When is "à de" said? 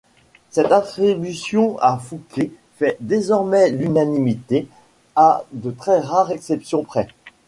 5.15-5.69